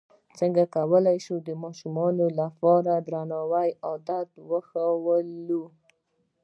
څنګه 0.39 0.63
کولی 0.75 1.17
شم 1.23 1.37
د 1.47 1.49
ماشومانو 1.63 2.25
لپاره 2.39 2.91
د 2.97 3.03
درناوي 3.07 3.69
عادت 3.87 4.27
ښوول 4.67 5.29